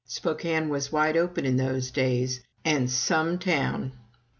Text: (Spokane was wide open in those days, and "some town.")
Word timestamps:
(Spokane 0.07 0.69
was 0.69 0.91
wide 0.91 1.15
open 1.15 1.45
in 1.45 1.57
those 1.57 1.91
days, 1.91 2.41
and 2.65 2.89
"some 2.89 3.37
town.") 3.37 3.91